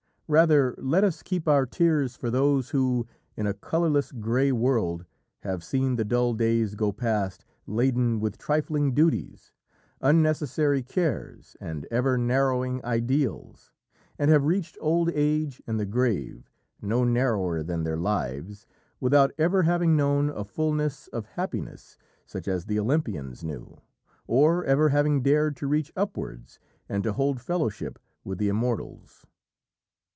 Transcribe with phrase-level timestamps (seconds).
[0.33, 3.05] Rather let us keep our tears for those who,
[3.35, 5.03] in a colourless grey world,
[5.41, 9.51] have seen the dull days go past laden with trifling duties,
[9.99, 13.73] unnecessary cares and ever narrowing ideals,
[14.17, 16.49] and have reached old age and the grave
[16.81, 18.65] no narrower than their lives
[19.01, 23.81] without ever having known a fulness of happiness, such as the Olympians knew,
[24.27, 26.57] or ever having dared to reach upwards
[26.87, 29.25] and to hold fellowship with the Immortals.